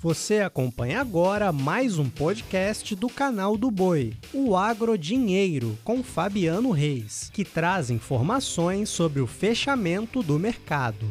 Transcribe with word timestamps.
Você 0.00 0.38
acompanha 0.38 1.00
agora 1.00 1.50
mais 1.50 1.98
um 1.98 2.08
podcast 2.08 2.94
do 2.94 3.08
canal 3.08 3.56
do 3.56 3.68
Boi, 3.68 4.14
o 4.32 4.56
Agro 4.56 4.96
Dinheiro, 4.96 5.76
com 5.82 6.04
Fabiano 6.04 6.70
Reis, 6.70 7.28
que 7.34 7.44
traz 7.44 7.90
informações 7.90 8.90
sobre 8.90 9.20
o 9.20 9.26
fechamento 9.26 10.22
do 10.22 10.38
mercado. 10.38 11.04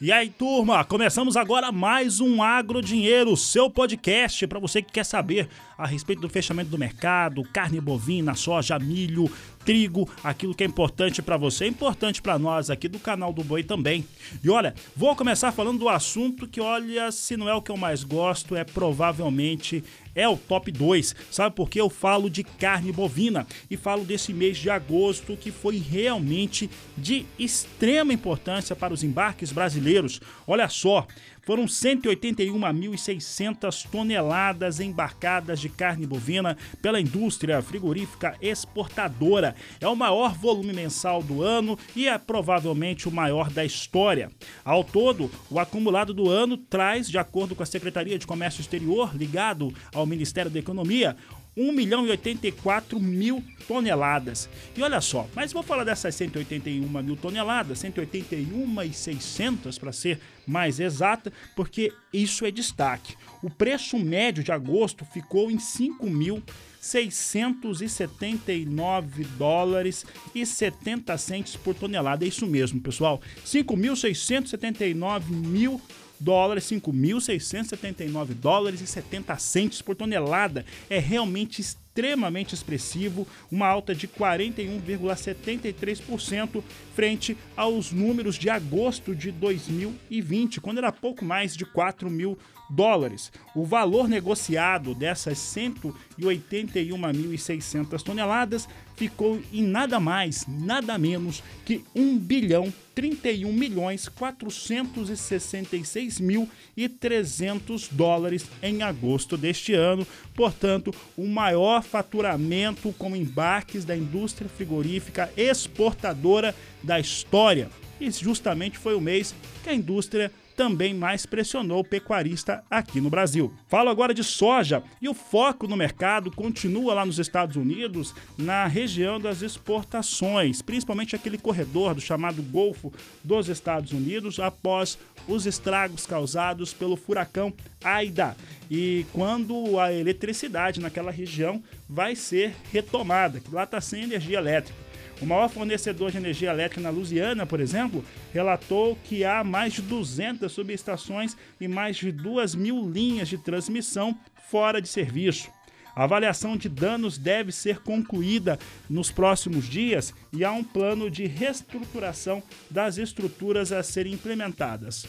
E 0.00 0.10
aí, 0.10 0.30
turma, 0.30 0.84
começamos 0.84 1.36
agora 1.36 1.70
mais 1.70 2.18
um 2.18 2.42
Agro 2.42 2.80
Dinheiro, 2.80 3.36
seu 3.36 3.70
podcast 3.70 4.46
para 4.46 4.58
você 4.58 4.80
que 4.80 4.92
quer 4.92 5.04
saber 5.04 5.48
a 5.76 5.86
respeito 5.86 6.22
do 6.22 6.30
fechamento 6.30 6.70
do 6.70 6.78
mercado, 6.78 7.42
carne 7.52 7.78
bovina, 7.78 8.34
soja, 8.34 8.78
milho, 8.78 9.30
trigo, 9.66 10.08
aquilo 10.22 10.54
que 10.54 10.62
é 10.62 10.66
importante 10.66 11.20
para 11.20 11.36
você, 11.36 11.64
é 11.64 11.68
importante 11.68 12.22
para 12.22 12.38
nós 12.38 12.70
aqui 12.70 12.86
do 12.86 13.00
canal 13.00 13.32
do 13.32 13.42
Boi 13.42 13.64
também. 13.64 14.06
E 14.42 14.48
olha, 14.48 14.72
vou 14.94 15.14
começar 15.16 15.50
falando 15.50 15.80
do 15.80 15.88
assunto 15.88 16.46
que, 16.46 16.60
olha, 16.60 17.10
se 17.10 17.36
não 17.36 17.48
é 17.48 17.54
o 17.54 17.60
que 17.60 17.72
eu 17.72 17.76
mais 17.76 18.04
gosto, 18.04 18.54
é 18.54 18.62
provavelmente 18.62 19.82
é 20.14 20.26
o 20.26 20.36
top 20.36 20.72
2. 20.72 21.14
Sabe 21.30 21.54
por 21.54 21.68
que 21.68 21.80
eu 21.80 21.90
falo 21.90 22.30
de 22.30 22.44
carne 22.44 22.92
bovina 22.92 23.46
e 23.70 23.76
falo 23.76 24.04
desse 24.04 24.32
mês 24.32 24.56
de 24.56 24.70
agosto 24.70 25.36
que 25.36 25.50
foi 25.50 25.78
realmente 25.78 26.70
de 26.96 27.26
extrema 27.38 28.14
importância 28.14 28.76
para 28.76 28.94
os 28.94 29.04
embarques 29.04 29.52
brasileiros. 29.52 30.20
Olha 30.46 30.68
só, 30.68 31.06
foram 31.46 31.64
181.600 31.66 33.88
toneladas 33.88 34.80
embarcadas 34.80 35.60
de 35.60 35.68
carne 35.68 36.04
bovina 36.04 36.58
pela 36.82 37.00
indústria 37.00 37.62
frigorífica 37.62 38.34
exportadora. 38.42 39.54
É 39.80 39.88
o 39.88 39.96
maior 39.96 40.34
volume 40.34 40.72
mensal 40.72 41.22
do 41.22 41.42
ano 41.42 41.78
e 41.94 42.08
é 42.08 42.18
provavelmente 42.18 43.08
o 43.08 43.12
maior 43.12 43.50
da 43.50 43.64
história. 43.64 44.30
Ao 44.64 44.82
todo, 44.82 45.30
o 45.50 45.58
acumulado 45.58 46.12
do 46.12 46.28
ano 46.30 46.56
traz, 46.56 47.08
de 47.08 47.18
acordo 47.18 47.54
com 47.54 47.62
a 47.62 47.66
Secretaria 47.66 48.18
de 48.18 48.26
Comércio 48.26 48.60
Exterior, 48.60 49.16
ligado 49.16 49.72
ao 49.94 50.06
Ministério 50.06 50.50
da 50.50 50.58
Economia, 50.58 51.16
1 51.56 51.72
milhão 51.72 52.06
e 52.06 52.10
84 52.10 53.00
mil 53.00 53.42
toneladas. 53.66 54.48
E 54.76 54.82
olha 54.82 55.00
só, 55.00 55.26
mas 55.34 55.52
vou 55.52 55.62
falar 55.62 55.84
dessas 55.84 56.14
181 56.14 57.02
mil 57.02 57.16
toneladas, 57.16 57.78
181 57.78 58.82
e 58.82 58.92
600 58.92 59.78
para 59.78 59.92
ser 59.92 60.20
mais 60.46 60.78
exata, 60.78 61.32
porque 61.54 61.92
isso 62.12 62.44
é 62.44 62.50
destaque. 62.50 63.16
O 63.42 63.50
preço 63.50 63.98
médio 63.98 64.44
de 64.44 64.52
agosto 64.52 65.04
ficou 65.04 65.50
em 65.50 65.58
5 65.58 66.08
mil 66.08 66.42
679 66.86 69.24
dólares 69.36 70.06
e 70.34 70.46
70 70.46 71.18
centes 71.18 71.54
por 71.56 71.74
tonelada. 71.74 72.24
É 72.24 72.28
isso 72.28 72.46
mesmo, 72.46 72.80
pessoal. 72.80 73.20
5.679 73.44 75.28
mil 75.28 75.82
dólares, 76.18 76.64
5.679 76.64 78.34
dólares 78.34 78.80
e 78.80 78.86
70 78.86 79.36
centos 79.38 79.82
por 79.82 79.94
tonelada. 79.94 80.64
É 80.88 80.98
realmente 80.98 81.60
extremamente 81.60 82.54
expressivo, 82.54 83.28
uma 83.50 83.66
alta 83.66 83.92
de 83.94 84.06
41,73% 84.06 86.62
frente 86.94 87.36
aos 87.56 87.90
números 87.92 88.36
de 88.36 88.50
agosto 88.50 89.14
de 89.14 89.30
2020, 89.30 90.60
quando 90.60 90.76
era 90.78 90.92
pouco 90.92 91.24
mais 91.24 91.56
de 91.56 91.64
4 91.64 92.10
mil 92.10 92.36
dólares. 92.68 93.32
O 93.54 93.64
valor 93.64 94.08
negociado 94.08 94.92
dessas 94.94 95.38
181.600 95.38 98.02
toneladas 98.02 98.68
ficou 98.96 99.40
em 99.52 99.62
nada 99.62 100.00
mais, 100.00 100.44
nada 100.46 100.98
menos 100.98 101.42
que 101.64 101.84
1 101.94 102.18
bilhão 102.18 102.74
31 102.94 103.52
milhões 103.52 104.08
466 104.08 106.18
mil 106.18 106.48
e 106.74 106.88
300 106.88 107.88
dólares 107.88 108.46
em 108.62 108.82
agosto 108.82 109.36
deste 109.36 109.74
ano. 109.74 110.06
Portanto, 110.34 110.94
o 111.14 111.28
maior 111.28 111.82
faturamento 111.82 112.94
com 112.94 113.14
embarques 113.14 113.84
da 113.84 113.94
indústria 113.94 114.48
frigorífica 114.48 115.30
exportadora 115.36 116.54
da 116.82 116.98
história. 116.98 117.68
E 118.00 118.10
justamente 118.10 118.78
foi 118.78 118.94
o 118.94 119.00
mês 119.00 119.34
que 119.62 119.70
a 119.70 119.74
indústria 119.74 120.30
também 120.56 120.94
mais 120.94 121.26
pressionou 121.26 121.80
o 121.80 121.84
pecuarista 121.84 122.64
aqui 122.70 123.00
no 123.00 123.10
Brasil. 123.10 123.52
Falo 123.68 123.90
agora 123.90 124.14
de 124.14 124.24
soja 124.24 124.82
e 125.00 125.08
o 125.08 125.14
foco 125.14 125.68
no 125.68 125.76
mercado 125.76 126.30
continua 126.30 126.94
lá 126.94 127.04
nos 127.04 127.18
Estados 127.18 127.56
Unidos, 127.56 128.14
na 128.38 128.66
região 128.66 129.20
das 129.20 129.42
exportações, 129.42 130.62
principalmente 130.62 131.14
aquele 131.14 131.36
corredor 131.36 131.94
do 131.94 132.00
chamado 132.00 132.42
Golfo 132.42 132.92
dos 133.22 133.48
Estados 133.48 133.92
Unidos 133.92 134.40
após 134.40 134.98
os 135.28 135.44
estragos 135.44 136.06
causados 136.06 136.72
pelo 136.72 136.96
furacão 136.96 137.52
Aida 137.84 138.34
e 138.70 139.04
quando 139.12 139.78
a 139.78 139.92
eletricidade 139.92 140.80
naquela 140.80 141.10
região 141.10 141.62
vai 141.88 142.16
ser 142.16 142.54
retomada, 142.72 143.38
que 143.38 143.54
lá 143.54 143.64
está 143.64 143.80
sem 143.80 144.02
energia 144.02 144.38
elétrica. 144.38 144.85
O 145.20 145.24
maior 145.24 145.48
fornecedor 145.48 146.10
de 146.10 146.18
energia 146.18 146.50
elétrica 146.50 146.80
na 146.80 146.90
Louisiana, 146.90 147.46
por 147.46 147.58
exemplo, 147.58 148.04
relatou 148.34 148.98
que 149.04 149.24
há 149.24 149.42
mais 149.42 149.72
de 149.72 149.82
200 149.82 150.52
subestações 150.52 151.34
e 151.58 151.66
mais 151.66 151.96
de 151.96 152.12
2 152.12 152.54
mil 152.54 152.88
linhas 152.88 153.28
de 153.28 153.38
transmissão 153.38 154.16
fora 154.50 154.80
de 154.80 154.88
serviço. 154.88 155.50
A 155.94 156.04
avaliação 156.04 156.58
de 156.58 156.68
danos 156.68 157.16
deve 157.16 157.50
ser 157.50 157.78
concluída 157.78 158.58
nos 158.90 159.10
próximos 159.10 159.66
dias 159.66 160.12
e 160.30 160.44
há 160.44 160.52
um 160.52 160.62
plano 160.62 161.10
de 161.10 161.26
reestruturação 161.26 162.42
das 162.70 162.98
estruturas 162.98 163.72
a 163.72 163.82
serem 163.82 164.12
implementadas 164.12 165.06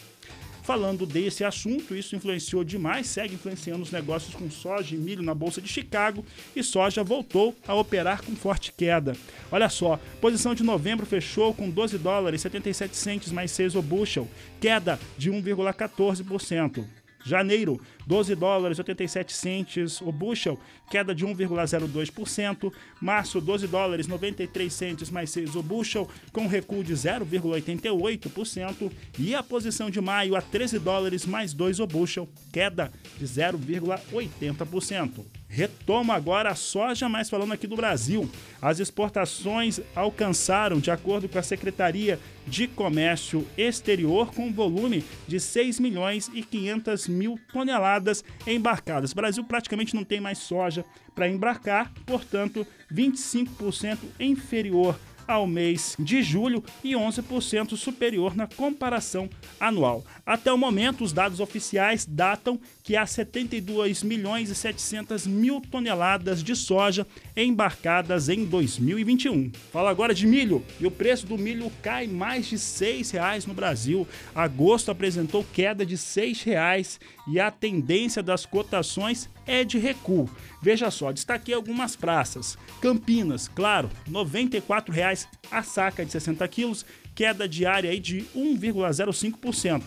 falando 0.68 1.06
desse 1.06 1.46
assunto. 1.46 1.96
Isso 1.96 2.14
influenciou 2.14 2.62
demais, 2.62 3.08
segue 3.08 3.36
influenciando 3.36 3.84
os 3.84 3.92
negócios 3.92 4.36
com 4.36 4.52
soja 4.52 4.94
e 4.94 4.98
milho 4.98 5.24
na 5.24 5.34
Bolsa 5.34 5.62
de 5.62 5.70
Chicago 5.70 6.26
e 6.54 6.62
soja 6.62 7.06
voltou 7.06 7.56
a 7.66 7.74
operar 7.74 8.22
com 8.22 8.36
forte 8.36 8.74
queda. 8.76 9.16
Olha 9.50 9.70
só, 9.70 9.98
posição 10.20 10.54
de 10.54 10.64
novembro 10.64 11.06
fechou 11.06 11.54
com 11.54 11.70
12 11.70 11.98
dólares 11.98 12.42
77 12.42 12.98
centes 12.98 13.32
mais 13.32 13.50
6 13.52 13.76
o 13.76 13.82
bushel, 13.82 14.28
queda 14.60 15.00
de 15.18 15.32
1,14%. 15.32 16.97
Janeiro, 17.28 17.80
12 18.06 18.36
dólares 18.36 18.78
87 18.80 19.34
centes 19.34 20.00
o 20.02 20.12
bushel, 20.12 20.60
queda 20.90 21.14
de 21.14 21.26
1,02%. 21.26 22.72
Março, 23.02 23.42
12 23.42 23.68
dólares 23.68 24.08
93 24.08 24.74
centes 24.74 25.10
mais 25.10 25.30
6 25.32 25.56
o 25.56 25.62
bushel, 25.62 26.10
com 26.32 26.48
recuo 26.48 26.82
de 26.84 26.94
0,88%. 26.94 28.90
E 29.20 29.36
a 29.36 29.44
posição 29.44 29.90
de 29.90 30.00
maio 30.00 30.34
a 30.36 30.42
13 30.42 30.80
dólares 30.80 31.26
mais 31.26 31.52
2 31.54 31.82
o 31.82 31.88
bushel, 31.88 32.30
queda 32.52 32.92
de 33.20 33.26
0,80%. 33.26 35.26
Retoma 35.50 36.14
agora 36.14 36.50
a 36.50 36.56
soja, 36.56 37.08
mas 37.08 37.30
falando 37.30 37.54
aqui 37.54 37.66
do 37.66 37.76
Brasil. 37.76 38.30
As 38.62 38.80
exportações 38.80 39.80
alcançaram, 39.96 40.80
de 40.80 40.92
acordo 40.92 41.30
com 41.30 41.40
a 41.40 41.44
Secretaria 41.44 42.20
de 42.46 42.68
Comércio 42.68 43.48
Exterior, 43.58 44.34
com 44.34 44.52
volume 44.52 45.06
de 45.28 45.40
6 45.40 45.80
milhões 45.80 46.30
e 46.34 46.44
500 46.44 47.08
mil 47.08 47.40
toneladas 47.52 48.24
embarcadas. 48.46 49.14
O 49.14 49.16
Brasil 49.16 49.44
praticamente 49.44 49.96
não 49.96 50.04
tem 50.04 50.20
mais 50.20 50.40
soja 50.40 50.84
para 51.16 51.30
embarcar, 51.30 51.92
portanto, 52.06 52.68
25% 52.94 53.98
inferior 54.20 55.00
ao 55.28 55.46
mês 55.46 55.96
de 56.00 56.24
julho 56.24 56.64
e 56.84 56.94
11% 56.94 57.76
superior 57.76 58.36
na 58.36 58.48
comparação 58.48 59.30
anual. 59.60 60.04
Até 60.26 60.52
o 60.52 60.58
momento, 60.58 61.04
os 61.04 61.12
dados 61.12 61.40
oficiais 61.40 62.06
datam 62.06 62.60
que 62.84 62.96
há 62.96 63.06
72 63.06 64.04
milhões 64.04 64.50
e 64.50 64.56
700 64.56 65.28
mil 65.28 65.60
toneladas 65.60 66.42
de 66.42 66.56
soja 66.56 67.06
embarcadas 67.36 68.30
em 68.30 68.46
2021. 68.46 69.52
Fala 69.72 69.90
agora 69.90 70.14
de 70.14 70.26
milho. 70.26 70.64
E 70.80 70.88
o 70.88 70.92
preço 70.92 71.26
do 71.26 71.38
milho 71.38 71.72
cai 71.82 72.08
mais 72.08 72.48
de 72.48 72.56
R$ 72.56 73.04
reais 73.12 73.46
no 73.46 73.54
Brasil. 73.54 74.08
Agosto 74.34 74.92
apresentou 74.92 75.46
queda 75.54 75.86
de 75.86 75.96
R$ 75.96 76.34
reais 76.46 77.00
e 77.28 77.40
a 77.40 77.52
tendência 77.52 78.24
das 78.24 78.46
cotações 78.46 79.30
é 79.48 79.64
de 79.64 79.80
recuo. 79.80 80.30
Veja 80.62 80.92
só, 80.92 81.12
destaquei 81.12 81.56
algumas 81.56 81.96
praças. 81.96 82.58
Campinas, 82.82 83.48
claro, 83.48 83.90
R$ 84.06 84.12
94,00 84.12 85.28
a 85.50 85.64
saca 85.64 86.06
de 86.06 86.12
60 86.12 86.48
quilos, 86.48 86.86
queda 87.16 87.48
diária 87.48 87.90
aí 87.90 88.00
de 88.00 88.26
1,05%. 88.36 89.84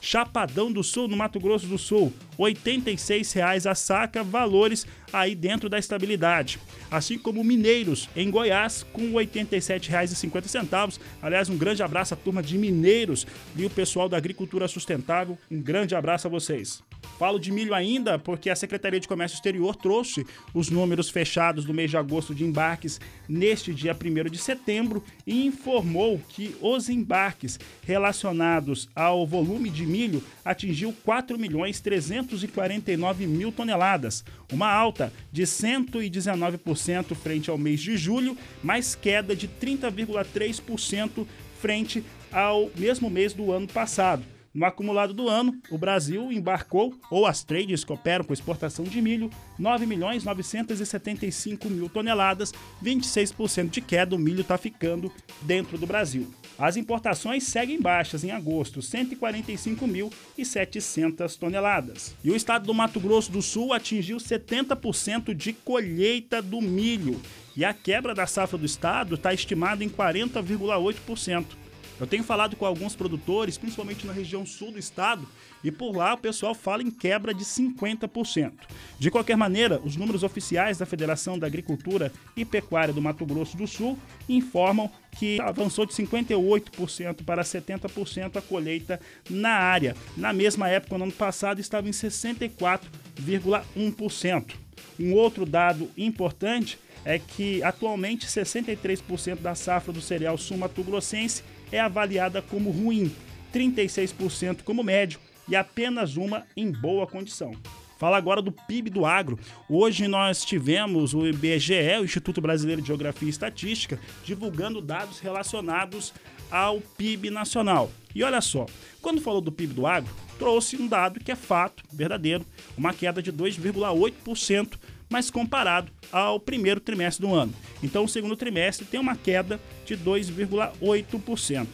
Chapadão 0.00 0.72
do 0.72 0.82
Sul, 0.82 1.08
no 1.08 1.16
Mato 1.16 1.38
Grosso 1.38 1.66
do 1.66 1.76
Sul, 1.76 2.12
R$ 2.38 2.54
86,00 2.54 3.70
a 3.70 3.74
saca, 3.74 4.22
valores 4.22 4.86
aí 5.12 5.34
dentro 5.34 5.68
da 5.68 5.78
estabilidade. 5.78 6.58
Assim 6.90 7.18
como 7.18 7.44
Mineiros, 7.44 8.08
em 8.16 8.30
Goiás, 8.30 8.82
com 8.92 9.02
R$ 9.02 9.26
87,50. 9.26 10.98
Aliás, 11.20 11.50
um 11.50 11.58
grande 11.58 11.82
abraço 11.82 12.14
à 12.14 12.16
turma 12.16 12.42
de 12.42 12.56
Mineiros 12.56 13.26
e 13.54 13.64
o 13.66 13.70
pessoal 13.70 14.08
da 14.08 14.16
agricultura 14.16 14.66
sustentável. 14.66 15.36
Um 15.50 15.60
grande 15.60 15.94
abraço 15.94 16.26
a 16.26 16.30
vocês. 16.30 16.82
Falo 17.20 17.38
de 17.38 17.52
milho 17.52 17.74
ainda 17.74 18.18
porque 18.18 18.48
a 18.48 18.56
Secretaria 18.56 18.98
de 18.98 19.06
Comércio 19.06 19.36
Exterior 19.36 19.76
trouxe 19.76 20.26
os 20.54 20.70
números 20.70 21.10
fechados 21.10 21.66
do 21.66 21.74
mês 21.74 21.90
de 21.90 21.98
agosto 21.98 22.34
de 22.34 22.46
embarques 22.46 22.98
neste 23.28 23.74
dia 23.74 23.94
1 23.94 24.30
de 24.30 24.38
setembro 24.38 25.04
e 25.26 25.44
informou 25.44 26.18
que 26.30 26.56
os 26.62 26.88
embarques 26.88 27.60
relacionados 27.82 28.88
ao 28.96 29.26
volume 29.26 29.68
de 29.68 29.84
milho 29.84 30.24
atingiu 30.42 30.94
4 31.04 31.38
milhões 31.38 31.78
349 31.78 33.26
mil 33.26 33.52
toneladas, 33.52 34.24
uma 34.50 34.72
alta 34.72 35.12
de 35.30 35.42
119% 35.42 37.14
frente 37.14 37.50
ao 37.50 37.58
mês 37.58 37.80
de 37.80 37.98
julho, 37.98 38.34
mais 38.62 38.94
queda 38.94 39.36
de 39.36 39.46
30,3% 39.46 41.26
frente 41.60 42.02
ao 42.32 42.70
mesmo 42.74 43.10
mês 43.10 43.34
do 43.34 43.52
ano 43.52 43.68
passado. 43.68 44.39
No 44.52 44.66
acumulado 44.66 45.14
do 45.14 45.28
ano, 45.28 45.56
o 45.70 45.78
Brasil 45.78 46.32
embarcou, 46.32 46.92
ou 47.08 47.24
as 47.24 47.44
trades 47.44 47.84
que 47.84 47.92
operam 47.92 48.24
com 48.24 48.32
exportação 48.32 48.84
de 48.84 49.00
milho, 49.00 49.30
9 49.56 49.86
milhões 49.86 50.24
975 50.24 51.70
mil 51.70 51.88
toneladas, 51.88 52.52
26% 52.82 53.70
de 53.70 53.80
queda, 53.80 54.16
o 54.16 54.18
milho 54.18 54.40
está 54.40 54.58
ficando 54.58 55.12
dentro 55.42 55.78
do 55.78 55.86
Brasil. 55.86 56.26
As 56.58 56.76
importações 56.76 57.44
seguem 57.44 57.80
baixas 57.80 58.24
em 58.24 58.32
agosto, 58.32 58.80
145.700 58.80 61.38
toneladas. 61.38 62.16
E 62.24 62.30
o 62.30 62.36
estado 62.36 62.66
do 62.66 62.74
Mato 62.74 62.98
Grosso 62.98 63.30
do 63.30 63.40
Sul 63.40 63.72
atingiu 63.72 64.16
70% 64.16 65.32
de 65.32 65.52
colheita 65.52 66.42
do 66.42 66.60
milho. 66.60 67.22
E 67.56 67.64
a 67.64 67.72
quebra 67.72 68.16
da 68.16 68.26
safra 68.26 68.58
do 68.58 68.66
estado 68.66 69.14
está 69.14 69.32
estimada 69.32 69.84
em 69.84 69.88
40,8%. 69.88 71.69
Eu 72.00 72.06
tenho 72.06 72.24
falado 72.24 72.56
com 72.56 72.64
alguns 72.64 72.96
produtores, 72.96 73.58
principalmente 73.58 74.06
na 74.06 74.14
região 74.14 74.46
sul 74.46 74.72
do 74.72 74.78
estado, 74.78 75.28
e 75.62 75.70
por 75.70 75.94
lá 75.94 76.14
o 76.14 76.18
pessoal 76.18 76.54
fala 76.54 76.82
em 76.82 76.90
quebra 76.90 77.34
de 77.34 77.44
50%. 77.44 78.52
De 78.98 79.10
qualquer 79.10 79.36
maneira, 79.36 79.78
os 79.84 79.96
números 79.96 80.22
oficiais 80.22 80.78
da 80.78 80.86
Federação 80.86 81.38
da 81.38 81.46
Agricultura 81.46 82.10
e 82.34 82.42
Pecuária 82.44 82.94
do 82.94 83.02
Mato 83.02 83.26
Grosso 83.26 83.56
do 83.56 83.66
Sul 83.66 83.98
informam 84.28 84.88
que 85.12 85.40
avançou 85.42 85.84
de 85.84 85.92
58% 85.92 87.24
para 87.24 87.42
70% 87.42 88.36
a 88.36 88.42
colheita 88.42 88.98
na 89.28 89.50
área. 89.50 89.94
Na 90.16 90.32
mesma 90.32 90.68
época, 90.68 90.96
no 90.96 91.04
ano 91.04 91.12
passado, 91.12 91.60
estava 91.60 91.86
em 91.86 91.92
64,1%. 91.92 94.54
Um 94.98 95.12
outro 95.12 95.44
dado 95.44 95.90
importante 95.98 96.78
é 97.04 97.18
que 97.18 97.62
atualmente 97.62 98.26
63% 98.26 99.36
da 99.36 99.54
safra 99.54 99.92
do 99.92 100.00
cereal 100.00 100.38
sul-mato-grossense 100.38 101.42
é 101.72 101.80
avaliada 101.80 102.42
como 102.42 102.70
ruim, 102.70 103.14
36% 103.52 104.62
como 104.62 104.82
médio 104.82 105.18
e 105.48 105.56
apenas 105.56 106.16
uma 106.16 106.46
em 106.56 106.70
boa 106.70 107.06
condição. 107.06 107.52
Fala 107.98 108.16
agora 108.16 108.40
do 108.40 108.50
PIB 108.50 108.88
do 108.88 109.04
agro. 109.04 109.38
Hoje 109.68 110.08
nós 110.08 110.42
tivemos 110.42 111.12
o 111.12 111.26
IBGE, 111.26 111.98
o 112.00 112.04
Instituto 112.04 112.40
Brasileiro 112.40 112.80
de 112.80 112.88
Geografia 112.88 113.26
e 113.26 113.30
Estatística, 113.30 114.00
divulgando 114.24 114.80
dados 114.80 115.18
relacionados 115.18 116.14
ao 116.50 116.80
PIB 116.80 117.28
nacional. 117.28 117.90
E 118.14 118.24
olha 118.24 118.40
só, 118.40 118.64
quando 119.02 119.20
falou 119.20 119.42
do 119.42 119.52
PIB 119.52 119.74
do 119.74 119.86
agro, 119.86 120.10
trouxe 120.38 120.76
um 120.76 120.88
dado 120.88 121.20
que 121.20 121.30
é 121.30 121.36
fato, 121.36 121.84
verdadeiro, 121.92 122.46
uma 122.74 122.94
queda 122.94 123.22
de 123.22 123.30
2,8%, 123.30 124.78
mas 125.10 125.30
comparado 125.30 125.92
ao 126.12 126.38
primeiro 126.38 126.80
trimestre 126.80 127.26
do 127.26 127.34
ano. 127.34 127.52
Então, 127.82 128.04
o 128.04 128.08
segundo 128.08 128.36
trimestre 128.36 128.86
tem 128.86 129.00
uma 129.00 129.16
queda 129.16 129.60
de 129.84 129.96
2,8%. 129.96 131.66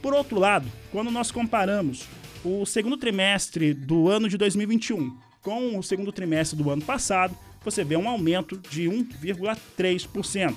Por 0.00 0.14
outro 0.14 0.38
lado, 0.38 0.66
quando 0.90 1.10
nós 1.10 1.30
comparamos 1.30 2.06
o 2.42 2.64
segundo 2.64 2.96
trimestre 2.96 3.74
do 3.74 4.08
ano 4.08 4.28
de 4.28 4.38
2021 4.38 5.14
com 5.42 5.78
o 5.78 5.82
segundo 5.82 6.10
trimestre 6.10 6.58
do 6.58 6.70
ano 6.70 6.82
passado, 6.82 7.36
você 7.62 7.84
vê 7.84 7.96
um 7.96 8.08
aumento 8.08 8.56
de 8.70 8.84
1,3%. 8.84 10.54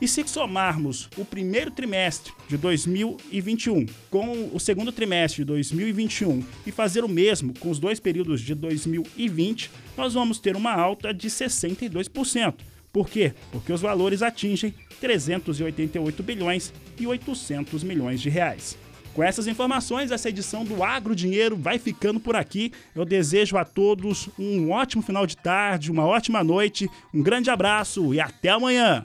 E 0.00 0.08
se 0.08 0.26
somarmos 0.26 1.10
o 1.18 1.26
primeiro 1.26 1.70
trimestre 1.70 2.32
de 2.48 2.56
2021 2.56 3.84
com 4.10 4.50
o 4.52 4.58
segundo 4.58 4.90
trimestre 4.90 5.42
de 5.42 5.44
2021 5.44 6.42
e 6.66 6.72
fazer 6.72 7.04
o 7.04 7.08
mesmo 7.08 7.52
com 7.58 7.70
os 7.70 7.78
dois 7.78 8.00
períodos 8.00 8.40
de 8.40 8.54
2020, 8.54 9.70
nós 9.98 10.14
vamos 10.14 10.38
ter 10.38 10.56
uma 10.56 10.72
alta 10.72 11.12
de 11.12 11.28
62%. 11.28 12.54
Por 12.90 13.10
quê? 13.10 13.34
Porque 13.52 13.72
os 13.72 13.82
valores 13.82 14.22
atingem 14.22 14.74
388 15.00 16.22
bilhões 16.22 16.72
e 16.98 17.06
800 17.06 17.84
milhões 17.84 18.22
de 18.22 18.30
reais. 18.30 18.78
Com 19.12 19.22
essas 19.22 19.46
informações, 19.46 20.10
essa 20.10 20.28
edição 20.28 20.64
do 20.64 20.82
Agro 20.82 21.14
Dinheiro 21.14 21.56
vai 21.56 21.78
ficando 21.78 22.18
por 22.18 22.36
aqui. 22.36 22.72
Eu 22.94 23.04
desejo 23.04 23.56
a 23.58 23.64
todos 23.64 24.28
um 24.38 24.70
ótimo 24.70 25.02
final 25.02 25.26
de 25.26 25.36
tarde, 25.36 25.90
uma 25.90 26.06
ótima 26.06 26.42
noite, 26.42 26.88
um 27.12 27.22
grande 27.22 27.50
abraço 27.50 28.14
e 28.14 28.20
até 28.20 28.48
amanhã. 28.48 29.04